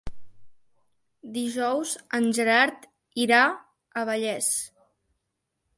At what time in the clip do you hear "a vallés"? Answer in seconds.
4.03-4.51